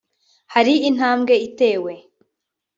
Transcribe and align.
hari 0.53 0.73
intambwe 0.89 1.33
itewe 1.47 1.93